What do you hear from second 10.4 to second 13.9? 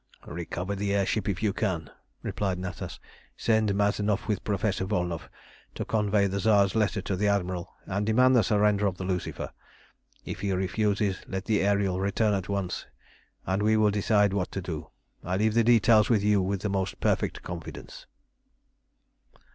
refuses, let the Ariel return at once, and we